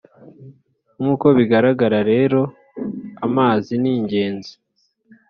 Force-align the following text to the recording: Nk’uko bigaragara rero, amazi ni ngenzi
Nk’uko 0.99 1.27
bigaragara 1.37 1.99
rero, 2.11 2.41
amazi 3.25 3.73
ni 3.81 3.93
ngenzi 4.03 4.53